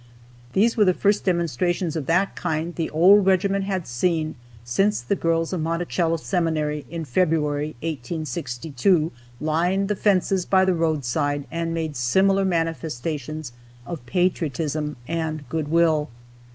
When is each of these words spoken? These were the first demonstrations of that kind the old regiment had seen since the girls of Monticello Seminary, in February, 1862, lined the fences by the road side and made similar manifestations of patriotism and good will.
These 0.53 0.75
were 0.75 0.85
the 0.85 0.95
first 0.95 1.25
demonstrations 1.25 1.95
of 1.95 2.07
that 2.07 2.35
kind 2.35 2.73
the 2.73 2.89
old 2.89 3.23
regiment 3.27 3.65
had 3.65 3.85
seen 3.85 4.33
since 4.63 4.99
the 4.99 5.15
girls 5.15 5.53
of 5.53 5.61
Monticello 5.61 6.17
Seminary, 6.17 6.87
in 6.89 7.05
February, 7.05 7.75
1862, 7.81 9.11
lined 9.39 9.89
the 9.89 9.95
fences 9.95 10.43
by 10.43 10.65
the 10.65 10.73
road 10.73 11.05
side 11.05 11.45
and 11.51 11.71
made 11.71 11.95
similar 11.95 12.43
manifestations 12.43 13.51
of 13.85 14.03
patriotism 14.07 14.97
and 15.07 15.47
good 15.49 15.67
will. 15.67 16.09